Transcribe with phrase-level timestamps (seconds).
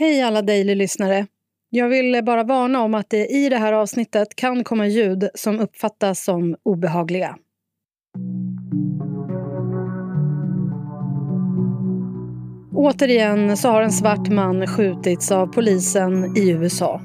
[0.00, 1.26] Hej alla Daily-lyssnare!
[1.70, 5.60] Jag vill bara varna om att det i det här avsnittet kan komma ljud som
[5.60, 7.36] uppfattas som obehagliga.
[12.74, 17.00] Återigen så har en svart man skjutits av polisen i USA.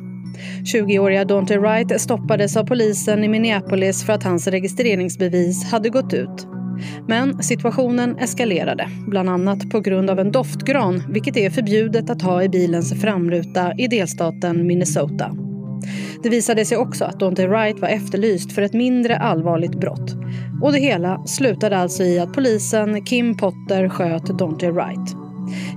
[0.74, 6.55] 20-åriga Daunte Wright stoppades av polisen i Minneapolis för att hans registreringsbevis hade gått ut.
[7.08, 12.44] Men situationen eskalerade, bland annat på grund av en doftgran vilket är förbjudet att ha
[12.44, 15.32] i bilens framruta i delstaten Minnesota.
[16.24, 20.16] Det visade sig också att Daunte Wright var efterlyst för ett mindre allvarligt brott.
[20.62, 25.16] Och det hela slutade alltså i att polisen Kim Potter sköt Daunte Wright.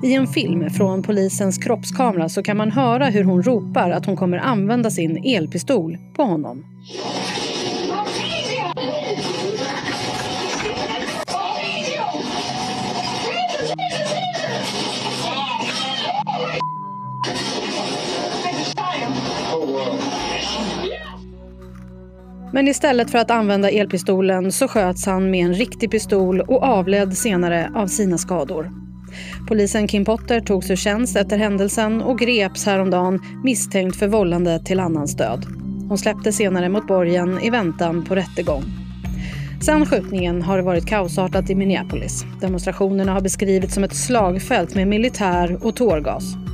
[0.02, 4.16] I en film från polisens kroppskamera så kan man höra hur hon ropar att hon
[4.16, 6.64] kommer använda sin elpistol på honom.
[22.52, 27.16] Men istället för att använda elpistolen så sköts han med en riktig pistol och avled
[27.16, 28.70] senare av sina skador.
[29.48, 34.80] Polisen Kim Potter togs ur tjänst efter händelsen och greps häromdagen misstänkt för vållande till
[34.80, 35.46] annans död.
[35.88, 38.64] Hon släpptes senare mot borgen i väntan på rättegång.
[39.60, 42.24] Sen skjutningen har det varit kaosartat i Minneapolis.
[42.40, 46.47] Demonstrationerna har beskrivits som ett slagfält med militär och tårgas.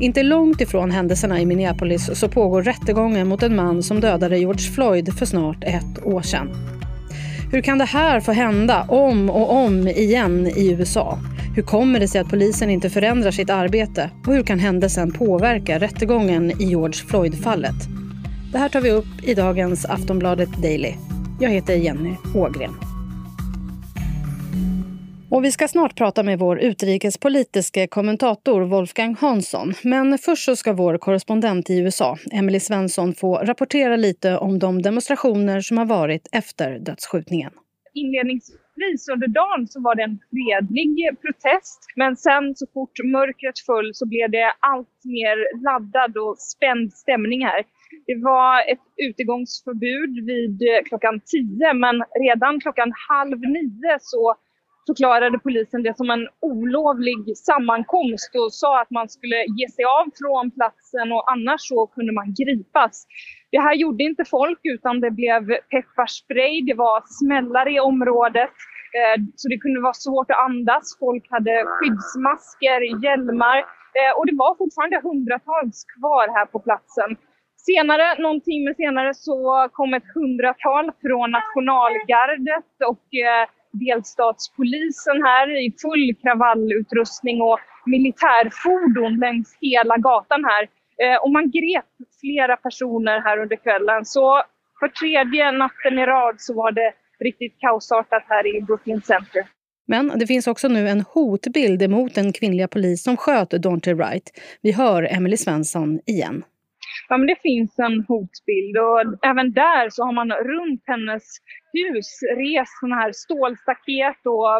[0.00, 4.70] Inte långt ifrån händelserna i Minneapolis så pågår rättegången mot en man som dödade George
[4.74, 6.50] Floyd för snart ett år sedan.
[7.52, 11.18] Hur kan det här få hända om och om igen i USA?
[11.56, 14.10] Hur kommer det sig att polisen inte förändrar sitt arbete?
[14.26, 17.76] Och hur kan händelsen påverka rättegången i George Floyd-fallet?
[18.52, 20.94] Det här tar vi upp i dagens Aftonbladet Daily.
[21.40, 22.89] Jag heter Jenny Ågren.
[25.32, 29.72] Och vi ska snart prata med vår utrikespolitiska kommentator Wolfgang Hansson.
[29.84, 34.82] Men först så ska vår korrespondent i USA, Emily Svensson, få rapportera lite om de
[34.82, 37.52] demonstrationer som har varit efter dödsskjutningen.
[37.94, 41.80] Inledningsvis under dagen så var det en fredlig protest.
[41.96, 47.44] Men sen så fort mörkret föll så blev det allt mer laddad och spänd stämning
[47.44, 47.62] här.
[48.06, 51.96] Det var ett utegångsförbud vid klockan tio men
[52.26, 54.34] redan klockan halv nio så
[54.86, 60.04] förklarade polisen det som en olovlig sammankomst och sa att man skulle ge sig av
[60.20, 63.06] från platsen och annars så kunde man gripas.
[63.52, 68.54] Det här gjorde inte folk utan det blev pepparspray, det var smällare i området.
[68.98, 70.84] Eh, så det kunde vara svårt att andas.
[70.98, 73.58] Folk hade skyddsmasker, hjälmar
[73.98, 77.10] eh, och det var fortfarande hundratals kvar här på platsen.
[77.68, 85.74] Senare, någon timme senare, så kom ett hundratal från nationalgardet och eh, delstatspolisen här i
[85.82, 90.62] full kravallutrustning och militärfordon längs hela gatan här.
[91.02, 94.04] Eh, och man grep flera personer här under kvällen.
[94.04, 94.42] Så
[94.80, 96.92] för tredje natten i rad så var det
[97.24, 99.46] riktigt kaosartat här i Brooklyn Center.
[99.86, 104.30] Men det finns också nu en hotbild mot den kvinnliga polis som sköt Daunte Wright.
[104.62, 106.44] Vi hör Emily Svensson igen.
[107.08, 111.24] Ja, men det finns en hotbild och även där så har man runt hennes
[111.78, 112.08] hus
[112.44, 114.50] rest såna här stålstaket och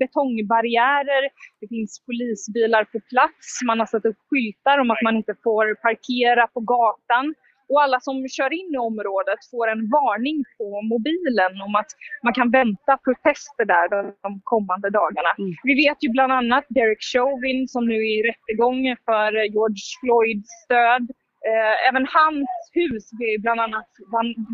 [0.00, 1.22] betongbarriärer.
[1.60, 3.46] Det finns polisbilar på plats.
[3.66, 7.34] Man har satt upp skyltar om att man inte får parkera på gatan.
[7.70, 11.90] Och alla som kör in i området får en varning på mobilen om att
[12.26, 13.88] man kan vänta protester där
[14.26, 15.32] de kommande dagarna.
[15.38, 15.52] Mm.
[15.68, 20.50] Vi vet ju bland annat Derek Chauvin som nu är i rättegång för George Floyds
[20.64, 21.04] stöd.
[21.46, 23.90] Eh, även hans hus blev bland annat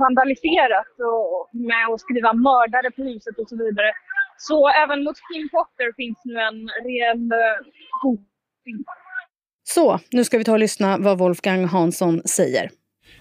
[0.04, 3.90] vandaliserat och med att skriva mördare på huset och så vidare.
[4.38, 7.58] Så även mot Kim Potter finns nu en reell eh,
[8.02, 8.86] hotbild.
[9.64, 12.70] Så, nu ska vi ta och lyssna vad Wolfgang Hansson säger.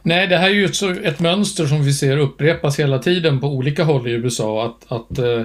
[0.03, 3.47] Nej, det här är ju ett, ett mönster som vi ser upprepas hela tiden på
[3.47, 4.65] olika håll i USA.
[4.65, 5.43] Att, att eh,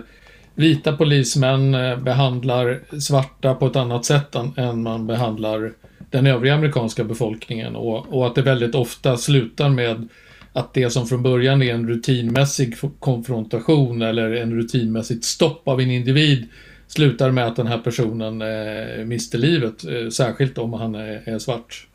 [0.54, 5.72] vita polismän eh, behandlar svarta på ett annat sätt än, än man behandlar
[6.10, 10.08] den övriga amerikanska befolkningen och, och att det väldigt ofta slutar med
[10.52, 15.90] att det som från början är en rutinmässig konfrontation eller en rutinmässigt stopp av en
[15.90, 16.48] individ
[16.86, 21.38] slutar med att den här personen eh, mister livet, eh, särskilt om han är, är
[21.38, 21.86] svart.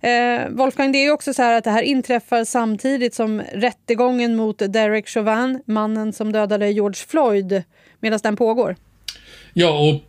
[0.00, 4.58] Eh, Wolfgang, det är också så här att det här inträffar samtidigt som rättegången mot
[4.58, 7.62] Derek Chauvin, mannen som dödade George Floyd,
[8.00, 8.76] medan den pågår.
[9.52, 10.00] Ja, och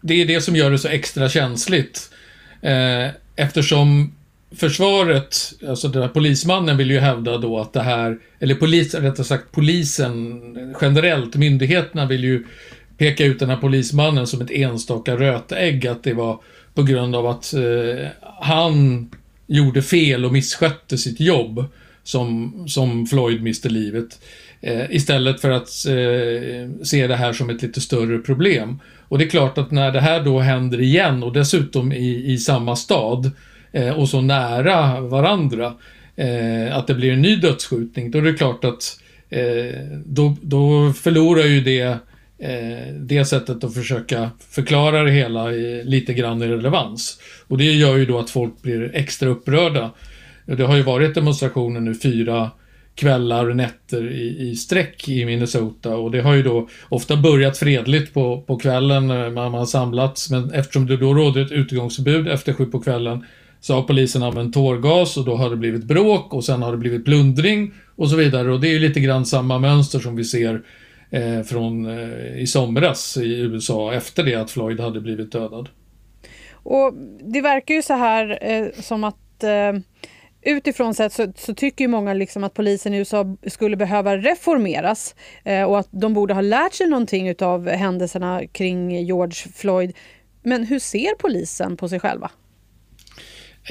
[0.00, 2.10] det är det som gör det så extra känsligt.
[2.66, 4.14] Eh, eftersom
[4.56, 5.36] försvaret,
[5.68, 9.52] alltså den här polismannen vill ju hävda då att det här, eller polis, rättare sagt
[9.52, 10.40] polisen
[10.80, 12.44] generellt, myndigheterna vill ju
[12.98, 16.40] peka ut den här polismannen som ett enstaka rötägg, att det var
[16.74, 18.06] på grund av att eh,
[18.40, 19.08] han
[19.46, 21.64] gjorde fel och misskötte sitt jobb
[22.02, 24.20] som, som Floyd miste livet.
[24.60, 28.78] Eh, istället för att eh, se det här som ett lite större problem.
[29.08, 32.38] Och det är klart att när det här då händer igen och dessutom i, i
[32.38, 33.30] samma stad
[33.72, 35.74] eh, och så nära varandra,
[36.16, 39.00] eh, att det blir en ny dödsskjutning, då är det klart att
[39.30, 41.98] eh, då, då förlorar ju det
[42.38, 47.20] eh, det sättet att försöka förklara det hela i, lite grann i relevans.
[47.48, 49.90] Och det gör ju då att folk blir extra upprörda.
[50.44, 52.50] Det har ju varit demonstrationer nu fyra
[52.96, 55.96] kvällar och nätter i, i sträck i Minnesota.
[55.96, 59.06] Och det har ju då ofta börjat fredligt på, på kvällen.
[59.06, 63.24] När man har samlats men eftersom det då råder ett utegångsförbud efter sju på kvällen
[63.60, 66.78] så har polisen använt tårgas och då har det blivit bråk och sen har det
[66.78, 68.52] blivit plundring och så vidare.
[68.52, 70.62] Och det är ju lite grann samma mönster som vi ser
[71.10, 75.68] eh, från eh, i somras i USA efter det att Floyd hade blivit dödad.
[76.52, 79.80] Och det verkar ju så här eh, som att eh,
[80.46, 85.14] utifrån sett så, så, tycker ju många liksom att polisen i USA skulle behöva reformeras
[85.44, 89.92] eh, och att de borde ha lärt sig någonting av händelserna kring George Floyd.
[90.42, 92.30] Men hur ser polisen på sig själva?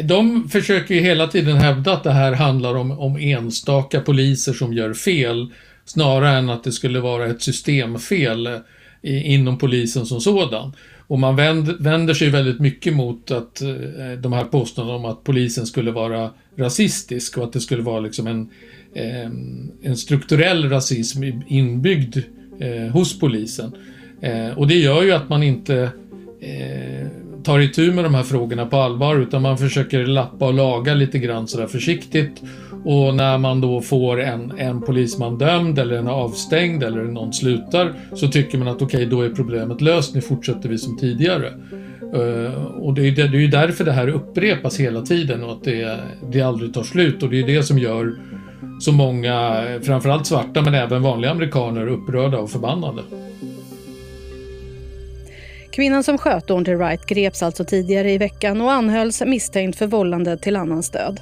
[0.03, 4.73] De försöker ju hela tiden hävda att det här handlar om, om enstaka poliser som
[4.73, 5.53] gör fel
[5.85, 8.59] snarare än att det skulle vara ett systemfel
[9.01, 10.73] i, inom polisen som sådan.
[11.07, 13.69] Och man vänder, vänder sig väldigt mycket mot att eh,
[14.21, 18.27] de här påståendena om att polisen skulle vara rasistisk och att det skulle vara liksom
[18.27, 18.49] en,
[18.93, 19.29] eh,
[19.81, 22.17] en strukturell rasism inbyggd
[22.59, 23.75] eh, hos polisen.
[24.21, 25.89] Eh, och det gör ju att man inte
[26.41, 27.07] eh,
[27.45, 31.19] tar itu med de här frågorna på allvar utan man försöker lappa och laga lite
[31.19, 32.41] grann sådär försiktigt.
[32.85, 37.93] Och när man då får en, en polisman dömd eller en avstängd eller någon slutar
[38.13, 41.53] så tycker man att okej, okay, då är problemet löst, nu fortsätter vi som tidigare.
[42.15, 45.51] Uh, och det är, det, det är ju därför det här upprepas hela tiden och
[45.51, 45.99] att det,
[46.31, 48.15] det aldrig tar slut och det är det som gör
[48.79, 53.01] så många, framförallt svarta men även vanliga amerikaner upprörda och förbannade.
[55.75, 60.37] Kvinnan som sköt Daunte Wright greps alltså tidigare i veckan och anhölls misstänkt för vållande
[60.37, 61.19] till annans död.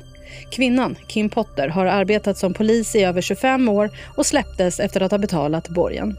[0.51, 5.11] Kvinnan, Kim Potter, har arbetat som polis i över 25 år och släpptes efter att
[5.11, 6.15] ha betalat borgen.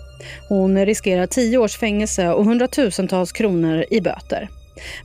[0.48, 4.48] Hon riskerar 10 års fängelse och hundratusentals kronor i böter.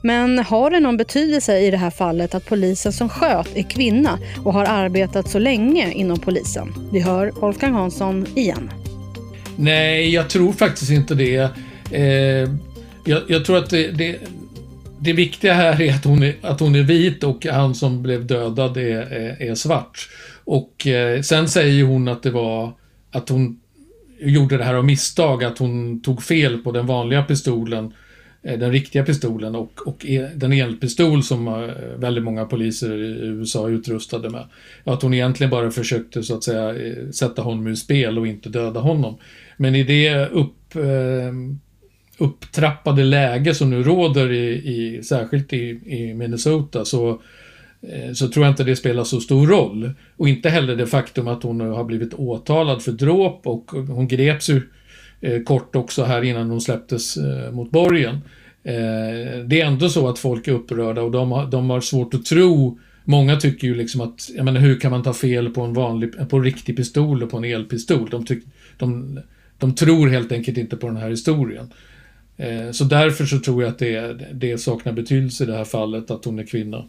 [0.01, 4.19] Men har det någon betydelse i det här fallet att polisen som sköt är kvinna
[4.43, 6.89] och har arbetat så länge inom polisen?
[6.91, 8.71] Vi hör Wolfgang Hansson igen.
[9.55, 11.51] Nej, jag tror faktiskt inte det.
[11.91, 12.49] Eh,
[13.09, 14.19] jag, jag, tror att det, det,
[14.99, 18.27] det, viktiga här är att hon är, att hon är vit och han som blev
[18.27, 20.09] dödad är, är, är svart.
[20.43, 22.73] Och eh, sen säger hon att det var
[23.11, 23.59] att hon
[24.19, 27.93] gjorde det här av misstag, att hon tog fel på den vanliga pistolen,
[28.43, 31.53] eh, den riktiga pistolen och, och e, den elpistol som eh,
[31.97, 34.45] väldigt många poliser i USA är utrustade med.
[34.83, 38.49] Att hon egentligen bara försökte så att säga eh, sätta honom ur spel och inte
[38.49, 39.17] döda honom.
[39.57, 41.33] Men i det upp eh,
[42.19, 47.21] upptrappade läge som nu råder i, i särskilt i, i Minnesota så,
[47.81, 49.91] eh, så tror jag inte det spelar så stor roll.
[50.17, 54.49] Och inte heller det faktum att hon har blivit åtalad för dråp och hon greps
[54.49, 54.61] ju
[55.21, 58.19] eh, kort också här innan hon släpptes eh, mot borgen.
[59.45, 62.25] Det är ändå så att folk är upprörda och de har, de har svårt att
[62.25, 62.79] tro
[63.09, 66.29] Många tycker ju liksom att, jag menar hur kan man ta fel på en vanlig,
[66.29, 68.09] på en riktig pistol och på en elpistol?
[68.09, 68.43] De, tyck,
[68.77, 69.19] de,
[69.57, 71.73] de tror helt enkelt inte på den här historien.
[72.39, 76.11] Eh, så därför så tror jag att det, det saknar betydelse i det här fallet
[76.11, 76.85] att hon är kvinna.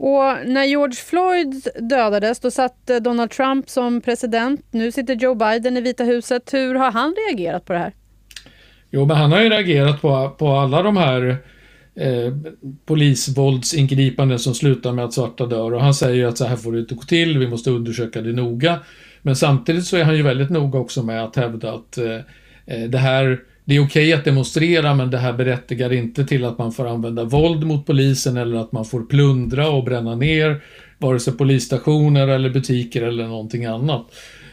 [0.00, 4.64] Och när George Floyd dödades då satt Donald Trump som president.
[4.70, 6.54] Nu sitter Joe Biden i Vita huset.
[6.54, 7.92] Hur har han reagerat på det här?
[8.90, 11.36] Jo, men han har ju reagerat på, på alla de här
[11.94, 12.32] eh,
[12.86, 15.74] polisvåldsingripanden som slutar med att svarta dör.
[15.74, 18.32] Och han säger att så här får det inte gå till, vi måste undersöka det
[18.32, 18.78] noga.
[19.22, 22.16] Men samtidigt så är han ju väldigt noga också med att hävda att eh,
[22.66, 26.58] eh det här det är okej att demonstrera men det här berättigar inte till att
[26.58, 30.62] man får använda våld mot polisen eller att man får plundra och bränna ner
[30.98, 34.06] vare sig polisstationer eller butiker eller någonting annat.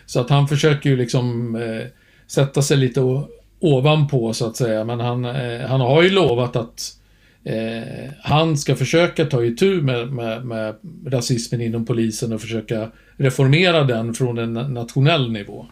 [0.05, 1.87] Så att han försöker ju liksom eh,
[2.27, 3.23] sätta sig lite
[3.59, 6.81] ovanpå så att säga men han, eh, han har ju lovat att
[7.43, 10.75] eh, han ska försöka ta itu med, med, med
[11.07, 15.65] rasismen inom polisen och försöka reformera den från en nationell nivå.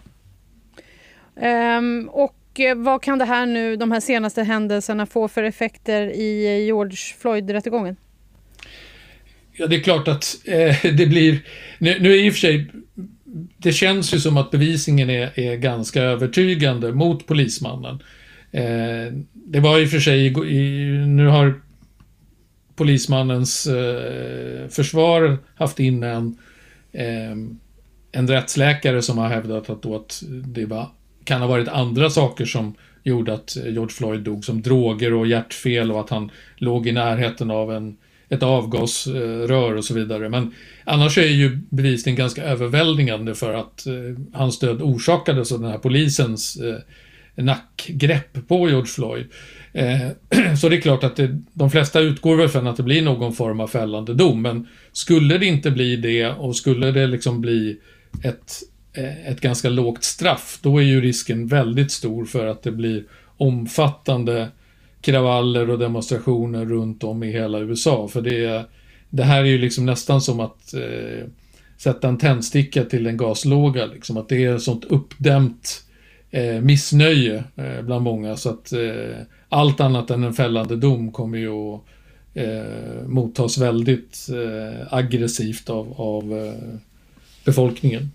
[1.35, 6.07] Um, och Eh, vad kan det här nu, de här senaste händelserna få för effekter
[6.07, 7.95] i eh, George Floyd-rättegången?
[9.53, 11.39] Ja, det är klart att eh, det blir...
[11.77, 12.71] Nu, nu är i och för sig...
[13.57, 18.03] Det känns ju som att bevisningen är, är ganska övertygande mot polismannen.
[18.51, 20.27] Eh, det var i och för sig...
[20.27, 21.61] I, nu har
[22.75, 26.37] polismannens eh, försvar haft in en,
[26.91, 27.31] eh,
[28.11, 30.89] en rättsläkare som har hävdat att, då att det var,
[31.25, 35.91] kan ha varit andra saker som gjorde att George Floyd dog, som droger och hjärtfel
[35.91, 37.97] och att han låg i närheten av en,
[38.29, 40.29] ett avgasrör och så vidare.
[40.29, 40.53] Men
[40.83, 43.93] annars är ju bevisningen ganska överväldigande för att eh,
[44.33, 46.75] hans död orsakades av den här polisens eh,
[47.35, 49.25] nackgrepp på George Floyd.
[49.73, 50.07] Eh,
[50.61, 53.33] så det är klart att det, de flesta utgår väl från att det blir någon
[53.33, 57.77] form av fällande dom, men skulle det inte bli det och skulle det liksom bli
[58.23, 58.53] ett,
[58.93, 63.03] Eh, ett ganska lågt straff, då är ju risken väldigt stor för att det blir
[63.37, 64.49] omfattande
[65.01, 68.07] kravaller och demonstrationer runt om i hela USA.
[68.07, 68.65] För det,
[69.09, 71.27] det här är ju liksom nästan som att eh,
[71.77, 75.83] sätta en tändsticka till en gaslåga, liksom att det är ett sånt uppdämt
[76.31, 79.17] eh, missnöje eh, bland många så att eh,
[79.49, 81.81] allt annat än en fällande dom kommer ju att
[82.33, 86.79] eh, mottas väldigt eh, aggressivt av, av eh,
[87.45, 88.11] befolkningen.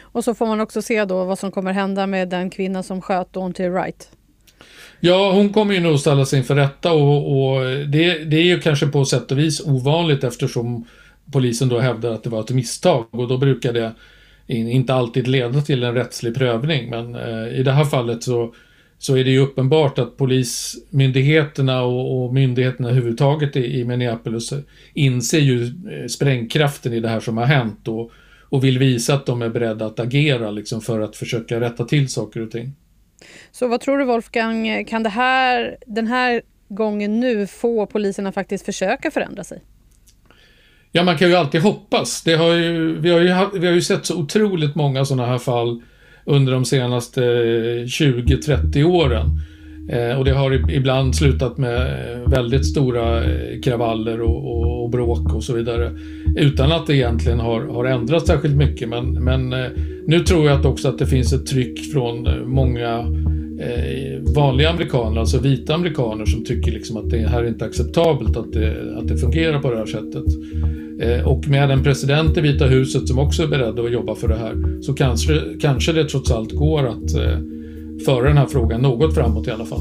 [0.00, 3.00] Och så får man också se då vad som kommer hända med den kvinna som
[3.00, 4.08] sköt hon till Wright.
[5.00, 8.60] Ja, hon kommer ju nog ställa sig inför rätta och, och det, det, är ju
[8.60, 10.84] kanske på sätt och vis ovanligt eftersom
[11.32, 13.92] polisen då hävdar att det var ett misstag och då brukar det
[14.46, 16.90] inte alltid leda till en rättslig prövning.
[16.90, 18.54] Men eh, i det här fallet så,
[18.98, 24.52] så är det ju uppenbart att polismyndigheterna och, och myndigheterna överhuvudtaget i, i Minneapolis
[24.94, 28.10] inser ju eh, sprängkraften i det här som har hänt och,
[28.54, 32.08] och vill visa att de är beredda att agera liksom för att försöka rätta till
[32.08, 32.72] saker och ting.
[33.52, 38.34] Så vad tror du Wolfgang, kan det här, den här gången nu få polisen att
[38.34, 39.62] faktiskt försöka förändra sig?
[40.92, 42.22] Ja, man kan ju alltid hoppas.
[42.22, 45.38] Det har ju, vi, har ju, vi har ju sett så otroligt många sådana här
[45.38, 45.82] fall
[46.24, 49.40] under de senaste 20-30 åren.
[49.88, 54.90] Eh, och det har ibland slutat med eh, väldigt stora eh, kravaller och, och, och,
[54.90, 55.90] bråk och så vidare.
[56.36, 58.88] Utan att det egentligen har, har ändrats särskilt mycket.
[58.88, 59.54] Men, men
[60.06, 62.98] nu tror jag att också att det finns ett tryck från många
[63.60, 68.36] eh, vanliga amerikaner, alltså vita amerikaner som tycker liksom att det här är inte acceptabelt
[68.36, 70.24] att det, att det fungerar på det här sättet.
[71.00, 74.28] Eh, och med en president i Vita huset som också är beredd att jobba för
[74.28, 77.38] det här så kanske, kanske det trots allt går att eh,
[78.06, 79.80] föra den här frågan något framåt i alla fall.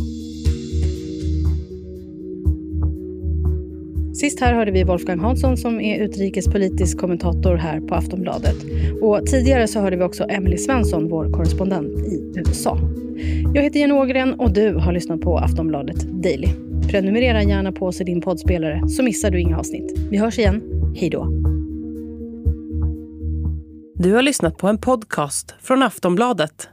[4.13, 8.55] Sist här hörde vi Wolfgang Hansson som är utrikespolitisk kommentator här på Aftonbladet.
[9.01, 12.77] Och tidigare så hörde vi också Emily Svensson, vår korrespondent i USA.
[13.53, 16.47] Jag heter Jenny Ågren och du har lyssnat på Aftonbladet Daily.
[16.89, 19.97] Prenumerera gärna på oss i din poddspelare så missar du inga avsnitt.
[20.11, 20.61] Vi hörs igen.
[20.95, 21.27] Hej då.
[23.95, 26.72] Du har lyssnat på en podcast från Aftonbladet.